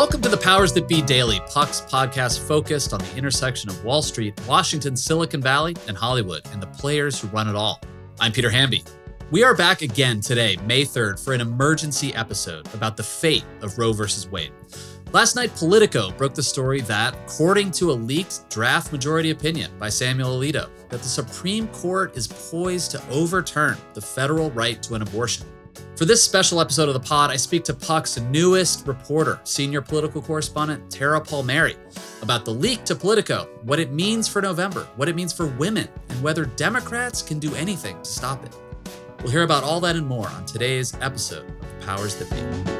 [0.00, 4.00] Welcome to the Powers That Be Daily, Puck's podcast focused on the intersection of Wall
[4.00, 7.82] Street, Washington, Silicon Valley, and Hollywood, and the players who run it all.
[8.18, 8.82] I'm Peter Hamby.
[9.30, 13.76] We are back again today, May 3rd, for an emergency episode about the fate of
[13.76, 14.52] Roe versus Wade.
[15.12, 19.90] Last night, Politico broke the story that, according to a leaked draft majority opinion by
[19.90, 25.02] Samuel Alito, that the Supreme Court is poised to overturn the federal right to an
[25.02, 25.46] abortion.
[26.00, 30.22] For this special episode of the pod, I speak to Puck's newest reporter, senior political
[30.22, 31.76] correspondent Tara Palmeri,
[32.22, 35.86] about the leak to Politico, what it means for November, what it means for women,
[36.08, 38.56] and whether Democrats can do anything to stop it.
[39.22, 42.79] We'll hear about all that and more on today's episode of Powers That Be.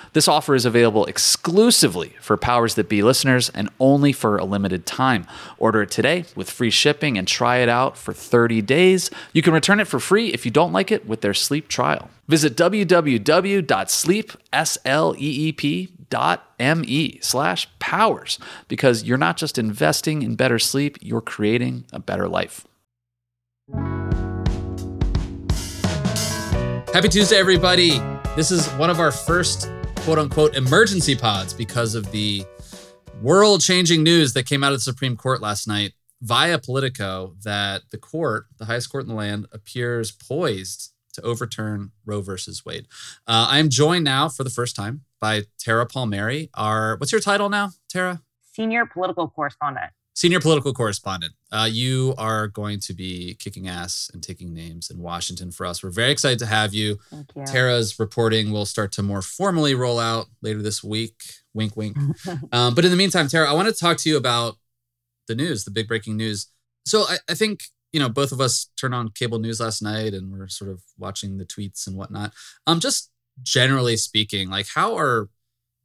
[0.13, 4.85] This offer is available exclusively for Powers That Be listeners and only for a limited
[4.85, 5.25] time.
[5.57, 9.09] Order it today with free shipping and try it out for 30 days.
[9.31, 12.09] You can return it for free if you don't like it with their sleep trial.
[12.27, 13.19] Visit www.sleep.me
[17.21, 22.67] slash powers because you're not just investing in better sleep, you're creating a better life.
[26.93, 27.99] Happy Tuesday, everybody.
[28.35, 29.69] This is one of our first
[30.01, 32.43] quote unquote emergency pods because of the
[33.21, 37.83] world changing news that came out of the Supreme Court last night via Politico that
[37.91, 42.87] the court, the highest court in the land, appears poised to overturn Roe versus Wade.
[43.27, 46.49] Uh, I'm joined now for the first time by Tara Palmeri.
[46.55, 48.21] Our what's your title now, Tara?
[48.53, 49.91] Senior political correspondent.
[50.13, 51.33] Senior political correspondent.
[51.51, 55.81] Uh, you are going to be kicking ass and taking names in Washington for us.
[55.81, 56.99] We're very excited to have you.
[57.11, 57.45] You.
[57.45, 61.21] Tara's reporting will start to more formally roll out later this week.
[61.53, 61.97] Wink, wink.
[62.51, 64.57] um, but in the meantime, Tara, I want to talk to you about
[65.27, 66.47] the news, the big breaking news.
[66.85, 67.61] So I, I think
[67.91, 70.81] you know, both of us turned on cable news last night and we're sort of
[70.97, 72.33] watching the tweets and whatnot.
[72.65, 73.11] Um, just
[73.43, 75.29] generally speaking, like how are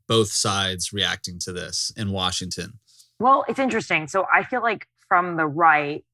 [0.07, 2.79] both sides reacting to this in Washington?
[3.19, 4.09] Well, it's interesting.
[4.09, 6.05] So I feel like from the right,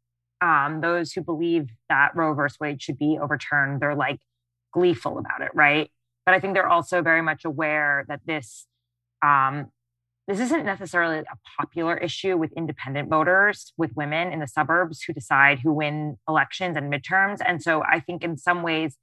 [0.41, 4.21] um, those who believe that Roe versus Wade should be overturned, they're like
[4.73, 5.91] gleeful about it, right?
[6.25, 8.67] But I think they're also very much aware that this
[9.25, 9.71] um,
[10.29, 15.13] this isn't necessarily a popular issue with independent voters, with women in the suburbs who
[15.13, 17.39] decide who win elections and midterms.
[17.45, 18.97] And so I think in some ways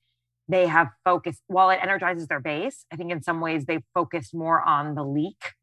[0.47, 4.33] they have focused, while it energizes their base, I think in some ways they focus
[4.33, 5.53] more on the leak.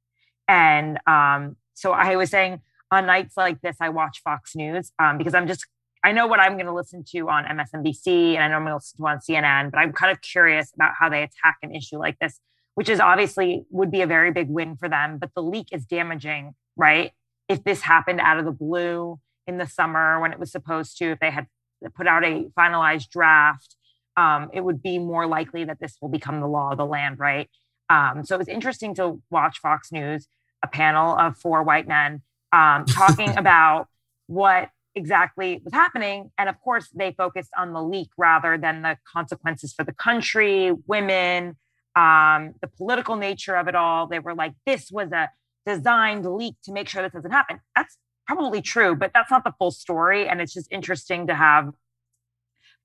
[0.47, 5.19] And um, so I was saying on nights like this, I watch Fox News um,
[5.19, 5.67] because I'm just,
[6.03, 8.73] I know what I'm going to listen to on MSNBC and I know I'm going
[8.73, 11.75] to listen to on CNN, but I'm kind of curious about how they attack an
[11.75, 12.41] issue like this
[12.77, 15.17] which is obviously would be a very big win for them.
[15.19, 17.11] But the leak is damaging, right?
[17.49, 21.13] If this happened out of the blue in the summer when it was supposed to,
[21.13, 21.47] if they had
[21.95, 23.77] put out a finalized draft,
[24.19, 27.19] um, it would be more likely that this will become the law of the land,
[27.19, 27.49] right?
[27.89, 30.29] Um, so it was interesting to watch Fox News,
[30.63, 32.23] a panel of four white men
[32.53, 33.89] um, talking about
[34.27, 36.31] what exactly was happening.
[36.39, 40.73] And of course, they focused on the leak rather than the consequences for the country,
[40.87, 41.57] women,
[41.95, 44.07] um, the political nature of it all.
[44.07, 45.31] They were like, this was a
[45.67, 47.61] designed leak to make sure this doesn't happen.
[47.75, 50.29] That's probably true, but that's not the full story.
[50.29, 51.73] And it's just interesting to have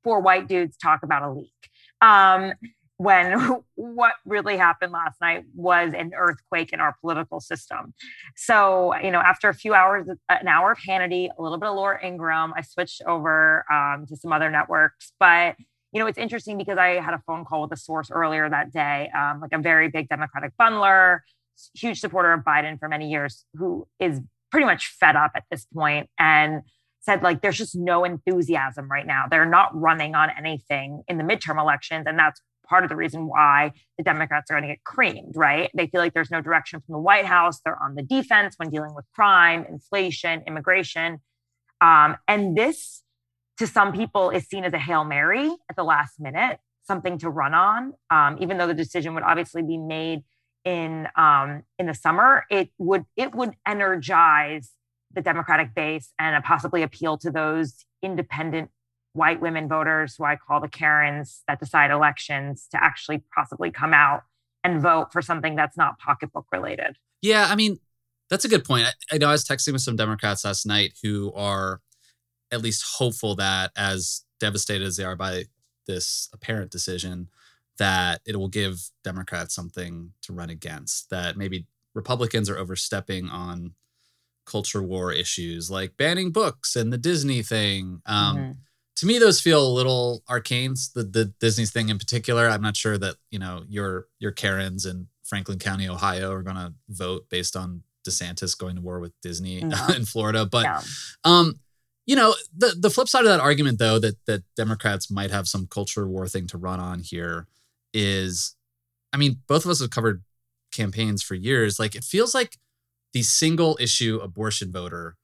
[0.03, 1.51] four white dudes talk about a leak.
[2.01, 2.53] Um,
[3.01, 7.93] when what really happened last night was an earthquake in our political system.
[8.35, 11.75] So, you know, after a few hours, an hour of Hannity, a little bit of
[11.75, 15.13] Laura Ingraham, I switched over um, to some other networks.
[15.19, 15.55] But,
[15.91, 18.71] you know, it's interesting because I had a phone call with a source earlier that
[18.71, 21.19] day, um, like a very big Democratic bundler,
[21.73, 24.21] huge supporter of Biden for many years, who is
[24.51, 26.61] pretty much fed up at this point and
[26.99, 29.23] said like there's just no enthusiasm right now.
[29.29, 33.27] They're not running on anything in the midterm elections and that's part of the reason
[33.27, 35.69] why the Democrats are going to get creamed, right?
[35.75, 37.59] They feel like there's no direction from the White House.
[37.59, 41.19] They're on the defense when dealing with crime, inflation, immigration.
[41.81, 43.03] Um, and this,
[43.57, 47.29] to some people, is seen as a Hail Mary at the last minute, something to
[47.29, 47.93] run on.
[48.09, 50.21] Um, even though the decision would obviously be made
[50.63, 54.71] in um, in the summer, it would it would energize
[55.13, 58.69] the Democratic base and possibly appeal to those independent
[59.13, 63.93] white women voters, who I call the Karens that decide elections, to actually possibly come
[63.93, 64.23] out
[64.63, 66.97] and vote for something that's not pocketbook related.
[67.21, 67.79] Yeah, I mean,
[68.29, 68.85] that's a good point.
[68.85, 71.81] I, I know I was texting with some Democrats last night who are
[72.51, 75.45] at least hopeful that, as devastated as they are by
[75.87, 77.27] this apparent decision,
[77.77, 81.09] that it will give Democrats something to run against.
[81.09, 83.73] That maybe Republicans are overstepping on
[84.45, 88.01] culture war issues like banning books and the Disney thing.
[88.05, 88.51] Um, mm-hmm
[88.95, 92.75] to me those feel a little arcanes the the disney's thing in particular i'm not
[92.77, 97.25] sure that you know your your karens in franklin county ohio are going to vote
[97.29, 99.77] based on desantis going to war with disney no.
[99.95, 100.81] in florida but yeah.
[101.23, 101.59] um
[102.05, 105.47] you know the the flip side of that argument though that that democrats might have
[105.47, 107.47] some culture war thing to run on here
[107.93, 108.55] is
[109.13, 110.23] i mean both of us have covered
[110.71, 112.57] campaigns for years like it feels like
[113.13, 115.15] the single issue abortion voter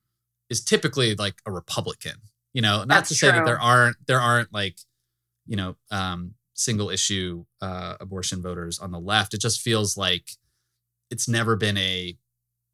[0.50, 2.16] is typically like a republican
[2.54, 3.40] you know, not That's to say true.
[3.40, 4.78] that there aren't there aren't like,
[5.46, 9.34] you know, um, single issue uh, abortion voters on the left.
[9.34, 10.32] It just feels like
[11.10, 12.18] it's never been a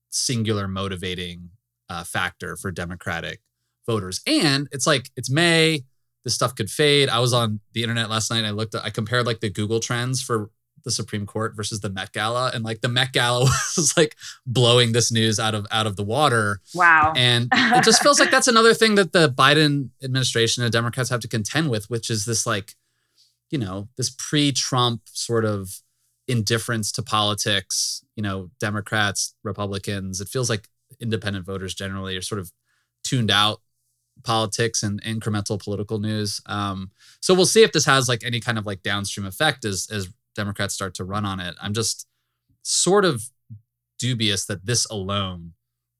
[0.10, 1.50] singular motivating
[1.90, 3.42] uh, factor for Democratic
[3.86, 4.22] voters.
[4.25, 5.81] And it's like it's May.
[6.24, 7.10] This stuff could fade.
[7.10, 8.46] I was on the internet last night.
[8.46, 8.75] I looked.
[8.75, 10.50] At, I compared like the Google trends for
[10.84, 13.42] the Supreme Court versus the Met Gala, and like the Met Gala
[13.78, 14.16] was like
[14.46, 16.60] blowing this news out of out of the water.
[16.74, 17.14] Wow!
[17.16, 21.22] And it just feels like that's another thing that the Biden administration and Democrats have
[21.22, 22.76] to contend with, which is this like,
[23.50, 25.82] you know, this pre-Trump sort of
[26.28, 28.04] indifference to politics.
[28.16, 30.22] You know, Democrats, Republicans.
[30.22, 30.70] It feels like
[31.00, 32.52] independent voters generally are sort of
[33.04, 33.62] tuned out
[34.24, 36.42] politics and incremental political news.
[36.46, 39.88] Um, so we'll see if this has like any kind of like downstream effect as
[39.92, 41.56] as Democrats start to run on it.
[41.62, 42.08] I'm just
[42.64, 43.24] sort of
[44.00, 45.54] dubious that this alone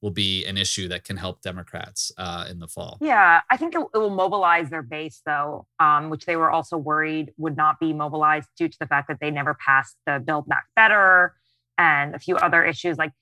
[0.04, 2.98] will be an issue that can help Democrats uh, in the fall.
[3.00, 6.76] Yeah, I think it, it will mobilize their base, though, um, which they were also
[6.76, 10.46] worried would not be mobilized due to the fact that they never passed the Build
[10.46, 11.34] Back Better
[11.78, 12.98] and a few other issues.
[12.98, 13.12] Like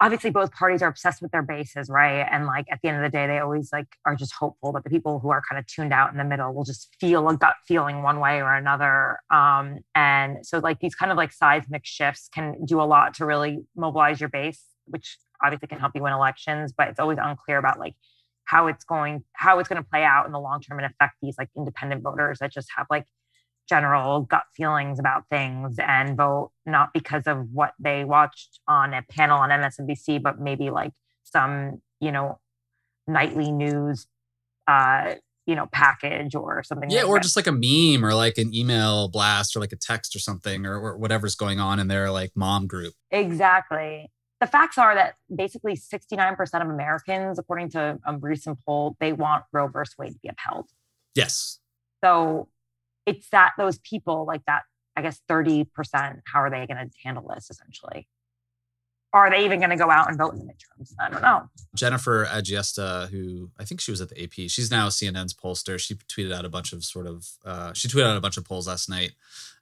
[0.00, 2.26] obviously both parties are obsessed with their bases, right?
[2.30, 4.84] And like at the end of the day, they always like are just hopeful that
[4.84, 7.36] the people who are kind of tuned out in the middle will just feel a
[7.36, 9.18] gut feeling one way or another.
[9.30, 13.26] Um, and so like these kind of like seismic shifts can do a lot to
[13.26, 17.58] really mobilize your base, which obviously can help you win elections, but it's always unclear
[17.58, 17.94] about like
[18.46, 21.14] how it's going, how it's going to play out in the long term and affect
[21.22, 23.04] these like independent voters that just have like
[23.68, 29.02] general gut feelings about things and vote not because of what they watched on a
[29.02, 30.92] panel on MSNBC, but maybe like
[31.24, 32.38] some, you know,
[33.06, 34.06] nightly news,
[34.66, 35.14] uh,
[35.46, 36.90] you know, package or something.
[36.90, 37.22] Yeah, like or that.
[37.22, 40.66] just like a meme or like an email blast or like a text or something
[40.66, 42.94] or, or whatever's going on in their like mom group.
[43.10, 44.10] Exactly.
[44.40, 49.44] The facts are that basically 69% of Americans, according to a recent poll, they want
[49.52, 50.66] Roe versus Wade to be upheld.
[51.14, 51.60] Yes.
[52.02, 52.48] So
[53.06, 54.62] it's that those people like that
[54.96, 55.66] i guess 30%
[56.26, 58.08] how are they going to handle this essentially?
[59.12, 60.92] Are they even going to go out and vote in the midterms?
[60.98, 61.48] I don't know.
[61.76, 65.78] Jennifer agiesta who i think she was at the ap she's now cnn's pollster.
[65.78, 68.44] She tweeted out a bunch of sort of uh, she tweeted out a bunch of
[68.44, 69.12] polls last night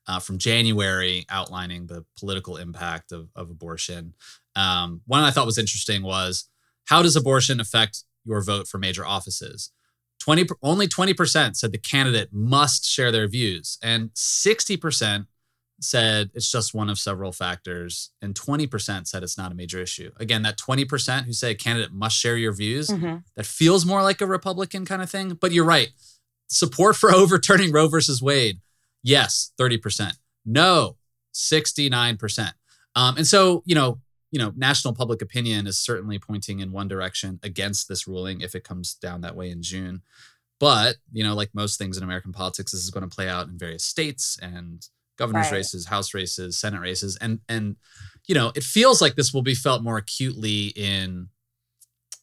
[0.07, 4.15] uh, from january outlining the political impact of, of abortion.
[4.57, 6.49] Um, one i thought was interesting was
[6.87, 9.71] how does abortion affect your vote for major offices
[10.23, 15.27] 20 only 20% said the candidate must share their views and 60%
[15.81, 20.13] said it's just one of several factors and 20% said it's not a major issue.
[20.21, 23.17] Again that 20% who say a candidate must share your views mm-hmm.
[23.35, 25.89] that feels more like a republican kind of thing but you're right.
[26.47, 28.61] Support for overturning roe versus wade
[29.03, 30.13] yes 30%
[30.47, 30.99] no
[31.35, 32.53] 69%
[32.95, 33.99] um, and so you know
[34.33, 38.57] you know, national public opinion is certainly pointing in one direction against this ruling if
[38.57, 40.03] it comes down that way in June.
[40.59, 43.47] But, you know, like most things in American politics, this is going to play out
[43.49, 44.85] in various states and
[45.19, 45.59] governor's Right.
[45.59, 47.17] races, house races, senate races.
[47.21, 47.77] And and
[48.27, 51.29] you know, it feels like this will be felt more acutely in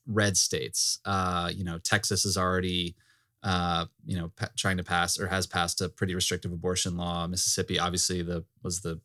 [0.08, 1.00] red states.
[1.06, 2.96] Uh, you know, Texas is already
[3.44, 7.26] uh, you know, pa- trying to pass or has passed a pretty restrictive abortion law.
[7.28, 9.00] Mississippi obviously the was the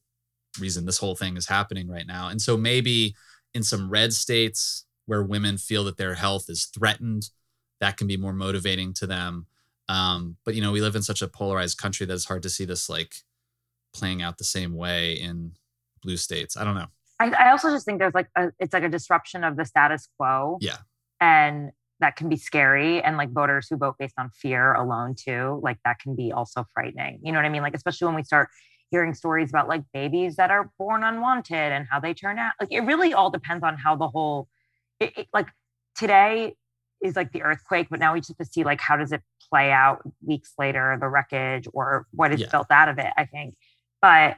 [0.59, 2.29] reason this whole thing is happening right now.
[2.29, 3.15] And so maybe
[3.55, 7.31] in some red states where women feel that their health is threatened,
[7.81, 9.47] that can be more motivating to them.
[9.89, 12.51] Um, but you know, we live in such a polarized country that it's hard to
[12.51, 13.17] see this like
[13.93, 15.53] playing out the same way in
[16.03, 16.57] blue states.
[16.57, 16.87] I don't know.
[17.21, 20.09] I, I also just think there's like a, it's like a disruption of the status
[20.19, 20.59] quo.
[20.61, 20.79] Yeah.
[21.21, 21.71] And
[22.01, 23.03] that can be scary.
[23.03, 26.67] And like voters who vote based on fear alone too, like that can be also
[26.75, 27.21] frightening.
[27.23, 27.63] You know what I mean?
[27.63, 28.49] Like especially when we start
[28.95, 32.53] hearing stories about like babies that are born unwanted and how they turn out.
[32.61, 34.47] Like it really all depends on how the whole
[35.01, 35.49] it, it- like
[35.97, 36.55] today
[37.03, 39.21] is like the earthquake, but now we just have to see like how does it
[39.51, 42.47] play out weeks later, the wreckage or what is Yeah.
[42.53, 43.55] built out of it, I think.
[44.01, 44.37] But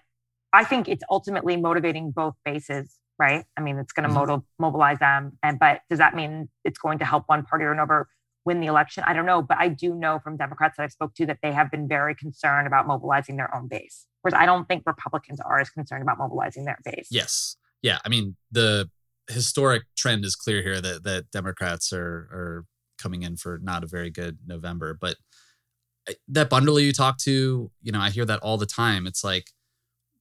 [0.54, 3.44] I think it's ultimately motivating both bases, right?
[3.58, 4.18] I mean, it's going to Mhm.
[4.26, 5.38] motiv- mobilize them.
[5.42, 8.06] And but does that mean it's going to help one party or another
[8.46, 9.04] win the election?
[9.06, 11.52] I don't know, but I do know from Democrats that I've spoke to that they
[11.52, 14.06] have been very concerned about mobilizing their own base.
[14.22, 17.08] Whereas I don't think Republicans are as concerned about mobilizing their base.
[17.10, 17.56] Yes.
[17.82, 17.98] Yeah.
[18.04, 18.88] I mean, the
[19.28, 22.64] historic trend is clear here that that Democrats are are
[22.98, 24.96] coming in for not a very good November.
[24.98, 25.16] But
[26.28, 29.06] that bundle you talk to, you know, I hear that all the time.
[29.06, 29.50] It's like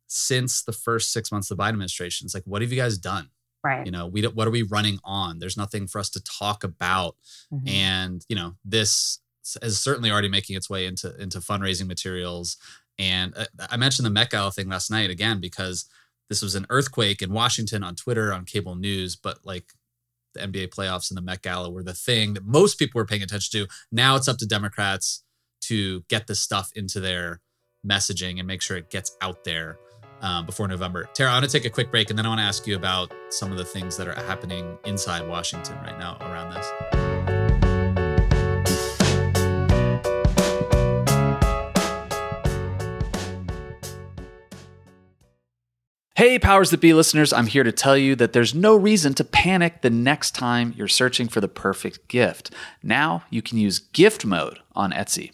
[0.08, 2.98] since the first six months of the Biden administration, it's like, what have you guys
[2.98, 3.30] done?
[3.66, 3.86] Right.
[3.86, 5.40] You know, we don't, what are we running on?
[5.40, 7.16] There's nothing for us to talk about.
[7.54, 7.70] Mhm.
[7.70, 9.20] and you know this
[9.62, 12.58] is certainly already making its way into into fundraising materials
[12.98, 15.86] and uh, i mentioned the met gala thing last night again because
[16.30, 19.74] this was an earthquake in washington on twitter on cable news but like
[20.34, 23.22] the nba playoffs and the met gala were the thing that most people were paying
[23.22, 25.24] attention to now it's up to democrats
[25.62, 27.42] to get this stuff into their
[27.86, 29.78] messaging and make sure it gets out there
[30.26, 31.08] um, before November.
[31.14, 32.76] Tara, I want to take a quick break and then I want to ask you
[32.76, 36.66] about some of the things that are happening inside Washington right now around this.
[46.16, 49.24] Hey, Powers That Be listeners, I'm here to tell you that there's no reason to
[49.24, 52.52] panic the next time you're searching for the perfect gift.
[52.82, 55.34] Now you can use gift mode on Etsy.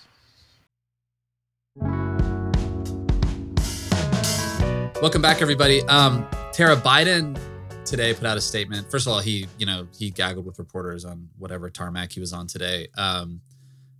[5.01, 5.81] Welcome back, everybody.
[5.85, 7.35] Um, Tara Biden
[7.85, 8.91] today put out a statement.
[8.91, 12.33] First of all, he, you know, he gaggled with reporters on whatever tarmac he was
[12.33, 13.41] on today, um,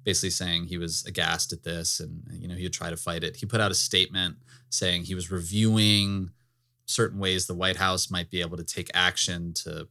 [0.04, 3.24] basically saying he was aghast at this and you know he would try to fight
[3.24, 3.36] it.
[3.36, 4.36] He put out a statement
[4.70, 6.30] saying he was reviewing
[6.86, 9.88] certain ways the White House might be able to take action to,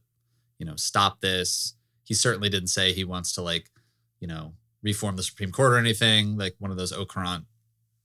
[0.59, 1.73] you know, stop this.
[2.05, 3.69] He certainly didn't say he wants to like,
[4.21, 7.43] you know, reform the Supreme Court or anything like one of those Okarant,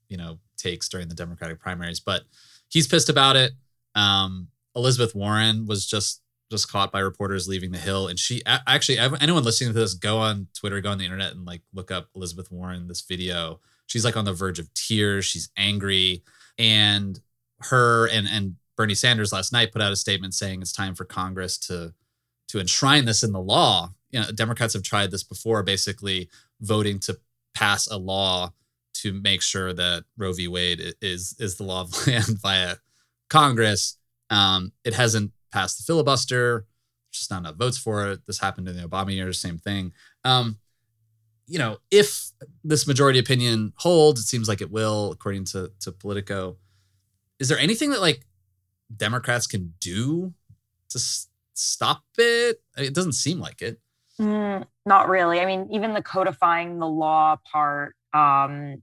[0.09, 2.23] you know, takes during the Democratic primaries, but
[2.69, 3.53] he's pissed about it.
[3.95, 8.99] Um, Elizabeth Warren was just just caught by reporters leaving the Hill, and she actually
[8.99, 12.09] anyone listening to this, go on Twitter, go on the internet, and like look up
[12.15, 12.87] Elizabeth Warren.
[12.87, 15.25] This video, she's like on the verge of tears.
[15.25, 16.23] She's angry,
[16.59, 17.19] and
[17.63, 21.05] her and and Bernie Sanders last night put out a statement saying it's time for
[21.05, 21.95] Congress to
[22.49, 23.91] to enshrine this in the law.
[24.11, 26.29] You know, Democrats have tried this before, basically
[26.61, 27.19] voting to
[27.55, 28.53] pass a law
[29.03, 30.49] to make sure that Roe v.
[30.49, 32.77] Wade is is the law of land via
[33.29, 33.97] Congress.
[34.31, 36.67] Um, it hasn't passed the filibuster.
[37.13, 38.27] just not enough votes for it.
[38.27, 39.93] This happened in the Obama years, same thing.
[40.25, 40.59] Um,
[41.47, 42.31] you know, if
[42.65, 46.57] this majority opinion holds, it seems like it will, according to to Politico.
[47.39, 48.27] Is there anything that like
[48.95, 50.33] Democrats can do
[50.89, 52.61] to s- stop it?
[52.77, 53.81] It doesn't seem like it.
[54.21, 55.41] Mm, not really.
[55.41, 58.83] I mean, even the codifying the law part, um,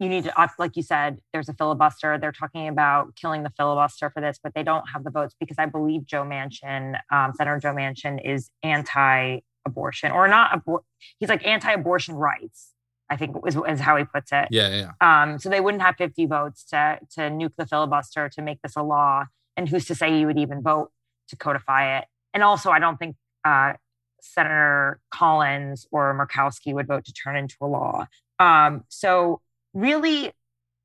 [0.00, 2.18] you need to, like you said, there's a filibuster.
[2.18, 5.56] They're talking about killing the filibuster for this, but they don't have the votes because
[5.58, 10.50] I believe Joe Manchin, um, Senator Joe Manchin, is anti-abortion or not.
[10.52, 10.82] Abor-
[11.18, 12.70] he's like anti-abortion rights.
[13.10, 14.48] I think is, is how he puts it.
[14.50, 15.22] Yeah, yeah.
[15.22, 18.76] Um, so they wouldn't have 50 votes to to nuke the filibuster to make this
[18.76, 19.26] a law.
[19.56, 20.90] And who's to say you would even vote
[21.28, 22.06] to codify it?
[22.32, 23.74] And also, I don't think uh,
[24.22, 28.06] Senator Collins or Murkowski would vote to turn into a law.
[28.38, 29.42] Um, so
[29.74, 30.32] really,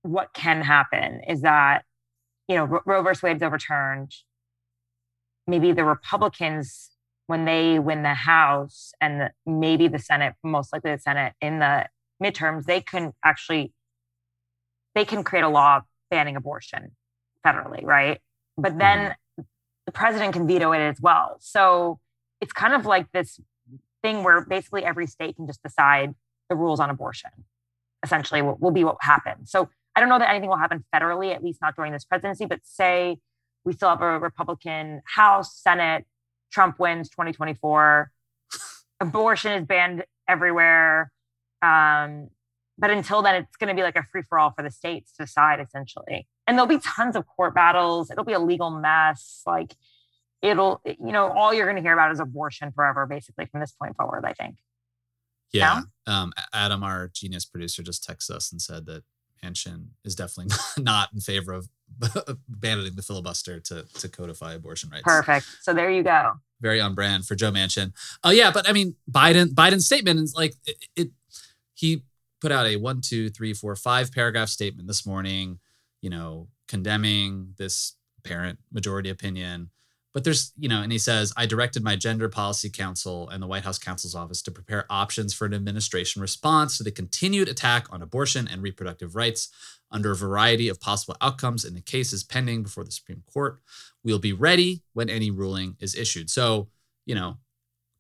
[0.02, 1.86] what can happen is that
[2.48, 4.12] you know Ro- Roe versus Wade's overturned.
[5.48, 6.92] Maybe the Republicans,
[7.28, 11.60] when they win the House and the, maybe the Senate, most likely the Senate in
[11.60, 11.88] the
[12.22, 13.74] midterms, they can actually
[14.96, 15.82] they can create a law
[16.12, 16.92] banning abortion
[17.46, 18.20] federally, right?
[18.58, 18.80] But mm-hmm.
[18.80, 19.16] then
[19.86, 21.38] the president can veto it as well.
[21.40, 22.00] So
[22.42, 23.40] it's kind of like this
[24.02, 26.14] thing where basically every state can just decide
[26.50, 27.32] the rules on abortion.
[28.04, 29.52] Essentially, will, will be what happens.
[29.52, 32.46] So I don't know that anything will happen federally, at least not during this presidency.
[32.46, 33.18] But say
[33.66, 36.06] we still have a Republican House, Senate,
[36.52, 38.12] Trump wins 2024,
[39.00, 41.12] abortion is banned everywhere.
[41.62, 42.30] Um,
[42.78, 45.12] but until then, it's going to be like a free for all for the states
[45.14, 46.28] to decide, essentially.
[46.48, 48.10] And there'll be tons of court battles.
[48.10, 49.42] It'll be a legal mess.
[49.46, 49.76] Like
[50.42, 53.72] it'll, you know, all you're going to hear about is abortion forever, basically, from this
[53.72, 54.56] point forward, I think.
[55.52, 55.82] Yeah.
[56.08, 59.04] Um, Adam, our genius producer, just texted us and said that
[59.44, 61.70] Manchin is definitely not in favor of
[62.50, 65.04] abandoning the filibuster to, to codify abortion rights.
[65.04, 65.48] Perfect.
[65.62, 66.34] So there you go.
[66.62, 67.94] Very on brand for Joe Manchin.
[68.24, 71.10] Oh yeah, but I mean, Biden Biden's statement is like it, it
[71.74, 72.04] he
[72.42, 75.60] put out a one, two, three, four, five paragraph statement this morning,
[76.02, 79.70] you know, condemning this apparent majority opinion.
[80.14, 83.48] But there's, you know, and he says, I directed my Gender Policy Council and the
[83.48, 87.86] White House counsel's office to prepare options for an administration response to the continued attack
[87.92, 89.50] on abortion and reproductive rights
[89.92, 93.60] under a variety of possible outcomes in the cases pending before the Supreme Court.
[94.04, 96.30] We'll be ready when any ruling is issued.
[96.30, 96.70] So,
[97.06, 97.38] you know,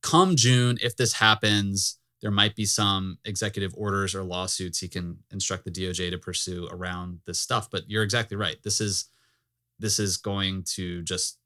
[0.01, 5.19] come June, if this happens, there might be some executive orders or lawsuits he can
[5.31, 7.69] instruct the DOJ to pursue around this stuff.
[7.69, 8.57] But you're exactly right.
[8.63, 9.05] This is
[9.79, 11.38] this is going to just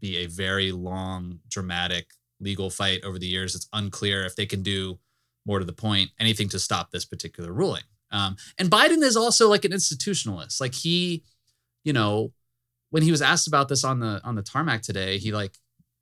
[0.00, 3.54] be a very long, dramatic legal fight over the years.
[3.54, 4.98] It's unclear if they can do
[5.46, 7.82] more to the point anything to stop this particular ruling.
[8.10, 10.60] Um, and Biden is also like an institutionalist.
[10.60, 11.24] Like he,
[11.84, 12.32] you know,
[12.90, 15.58] when he was asked about this on the on the tarmac today, he like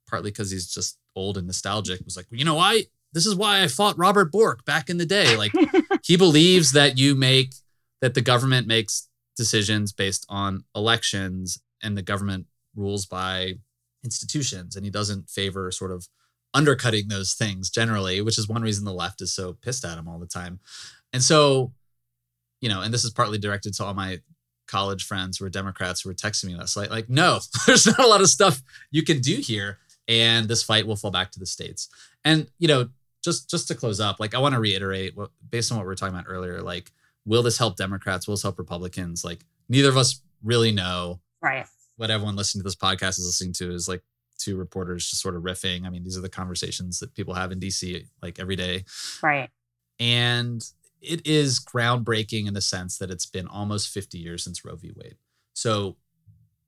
[0.07, 3.61] partly because he's just old and nostalgic was like, you know, I this is why
[3.61, 5.35] I fought Robert Bork back in the day.
[5.35, 5.51] Like
[6.03, 7.53] he believes that you make
[8.01, 13.55] that the government makes decisions based on elections and the government rules by
[14.03, 16.07] institutions and he doesn't favor sort of
[16.53, 20.07] undercutting those things generally which is one reason the left is so pissed at him
[20.07, 20.59] all the time.
[21.13, 21.73] And so
[22.61, 24.19] you know and this is partly directed to all my
[24.67, 27.99] college friends who are democrats who are texting me last night like no there's not
[27.99, 29.77] a lot of stuff you can do here
[30.09, 31.89] and this fight will fall back to the states.
[32.25, 32.89] And you know
[33.23, 35.87] just just to close up like i want to reiterate what based on what we
[35.87, 36.91] were talking about earlier like
[37.27, 38.25] will this help democrats?
[38.25, 39.23] Will this help republicans?
[39.23, 41.19] Like neither of us really know.
[41.41, 41.67] Right.
[41.97, 44.01] What everyone listening to this podcast is listening to is like
[44.37, 45.85] two reporters just sort of riffing.
[45.85, 48.85] I mean, these are the conversations that people have in DC like every day.
[49.21, 49.49] Right.
[49.99, 50.63] And
[51.01, 54.91] it is groundbreaking in the sense that it's been almost 50 years since Roe v.
[54.95, 55.17] Wade.
[55.53, 55.97] So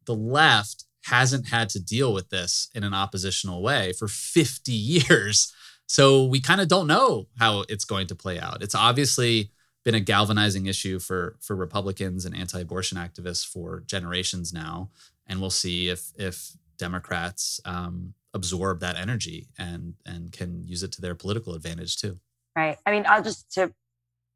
[0.05, 5.53] the left hasn't had to deal with this in an oppositional way for 50 years.
[5.85, 8.61] So we kind of don't know how it's going to play out.
[8.61, 9.51] It's obviously
[9.89, 14.91] been a galvanizing issue for for Republicans and anti-abortion activists for generations now,
[15.25, 20.91] and we'll see if if Democrats um, absorb that energy and and can use it
[20.91, 22.19] to their political advantage too.
[22.55, 22.77] Right.
[22.85, 23.73] I mean, I'll just to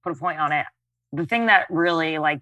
[0.03, 0.65] put a point on it.
[1.11, 2.41] The thing that really like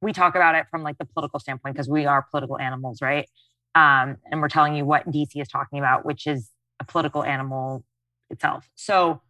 [0.00, 3.28] we talk about it from like the political standpoint because we are political animals, right?
[3.74, 7.82] Um, and we're telling you what DC is talking about, which is a political animal
[8.30, 8.70] itself.
[8.76, 9.20] So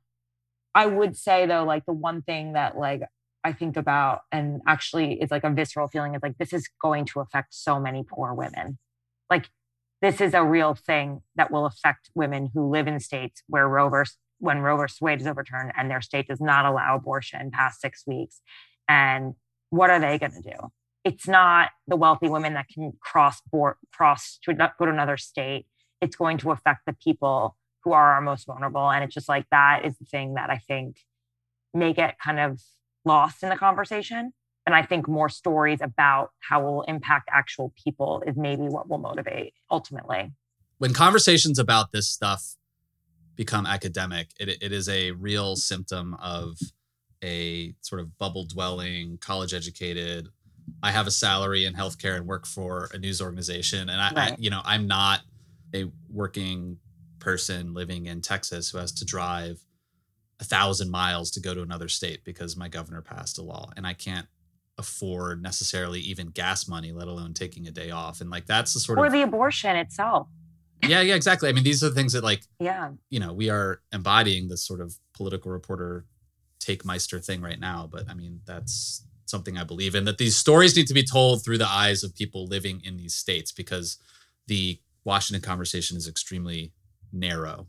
[0.76, 3.02] I would say though, like the one thing that like
[3.42, 7.06] I think about and actually it's like a visceral feeling is like this is going
[7.06, 8.78] to affect so many poor women.
[9.30, 9.48] Like
[10.02, 13.88] this is a real thing that will affect women who live in states where Roe
[13.88, 17.80] versus when Roe versus Wade is overturned and their state does not allow abortion past
[17.80, 18.42] six weeks.
[18.86, 19.34] And
[19.70, 20.70] what are they going to do?
[21.04, 25.66] It's not the wealthy women that can cross board, cross to go to another state
[26.00, 27.56] it's going to affect the people
[27.87, 28.90] who are our most vulnerable.
[28.90, 30.96] And it's just like that is the thing that I think
[31.72, 32.61] may get kind of
[33.05, 34.33] lost in the conversation.
[34.66, 38.90] And I think more stories about how it will impact actual people is maybe what
[38.90, 40.33] will motivate ultimately.
[40.79, 42.57] When conversations about this stuff
[43.37, 46.59] become academic, it, it is a real symptom of
[47.22, 50.27] a sort of bubble dwelling, college educated.
[50.83, 53.88] I have a salary in healthcare and work for a news organization.
[53.88, 54.33] And I, right.
[54.33, 55.20] I you know, I'm not
[55.72, 56.79] a working
[57.26, 59.58] person living in Texas who has to drive
[60.38, 63.84] a thousand miles to go to another state because my governor passed a law and
[63.84, 64.28] I can't
[64.78, 68.20] afford necessarily even gas money, let alone taking a day off.
[68.20, 70.28] And like that's the sort or of or the abortion itself.
[70.86, 71.48] yeah, yeah, exactly.
[71.48, 74.64] I mean, these are the things that like yeah, you know, we are embodying this
[74.64, 76.04] sort of political reporter
[76.60, 77.88] take Meister thing right now.
[77.90, 81.42] But I mean, that's something I believe in that these stories need to be told
[81.42, 83.98] through the eyes of people living in these states because
[84.46, 86.72] the Washington conversation is extremely
[87.12, 87.68] narrow.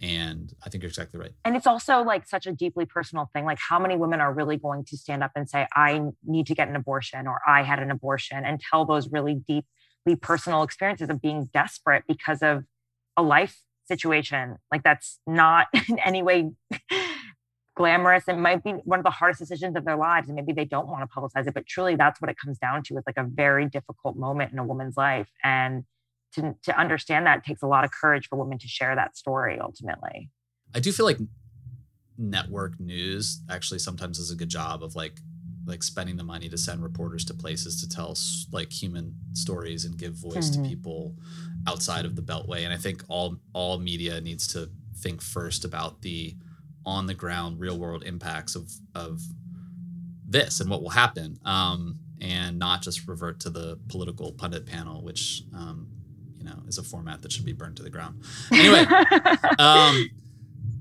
[0.00, 1.32] And I think you're exactly right.
[1.44, 3.44] And it's also like such a deeply personal thing.
[3.46, 6.54] Like, how many women are really going to stand up and say, I need to
[6.54, 11.08] get an abortion or I had an abortion and tell those really deeply personal experiences
[11.08, 12.64] of being desperate because of
[13.16, 14.56] a life situation?
[14.70, 16.50] Like, that's not in any way
[17.74, 18.24] glamorous.
[18.28, 20.28] It might be one of the hardest decisions of their lives.
[20.28, 22.82] And maybe they don't want to publicize it, but truly that's what it comes down
[22.84, 22.96] to.
[22.96, 25.28] It's like a very difficult moment in a woman's life.
[25.42, 25.84] And
[26.36, 29.58] to, to understand that takes a lot of courage for women to share that story
[29.60, 30.30] ultimately.
[30.74, 31.18] I do feel like
[32.18, 35.20] network news actually sometimes does a good job of like
[35.66, 38.16] like spending the money to send reporters to places to tell
[38.52, 40.62] like human stories and give voice mm-hmm.
[40.62, 41.16] to people
[41.66, 46.00] outside of the beltway and i think all all media needs to think first about
[46.02, 46.34] the
[46.86, 49.20] on the ground real world impacts of of
[50.26, 55.02] this and what will happen um, and not just revert to the political pundit panel
[55.02, 55.88] which um,
[56.46, 58.22] know is a format that should be burned to the ground.
[58.52, 58.84] Anyway,
[59.58, 60.10] um,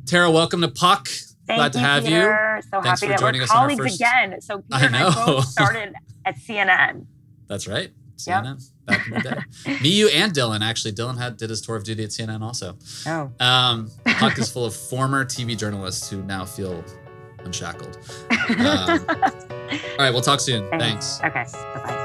[0.05, 1.07] Tara, welcome to Puck.
[1.47, 2.55] Thank Glad to have Peter.
[2.55, 2.61] you.
[2.63, 4.01] So Thanks happy that we're colleagues first...
[4.01, 4.41] again.
[4.41, 5.07] So Peter I know.
[5.07, 5.93] and I both started
[6.25, 7.05] at CNN.
[7.47, 7.91] That's right.
[8.17, 8.57] CNN yep.
[8.85, 9.79] back in the day.
[9.81, 10.61] Me, you, and Dylan.
[10.61, 12.77] Actually, Dylan had did his tour of duty at CNN also.
[13.05, 13.31] Oh.
[13.39, 16.83] Um, Puck is full of former TV journalists who now feel
[17.39, 17.97] unshackled.
[18.57, 20.67] Um, all right, we'll talk soon.
[20.69, 21.19] Thanks.
[21.19, 21.53] Thanks.
[21.53, 21.63] Okay.
[21.75, 22.04] Bye bye.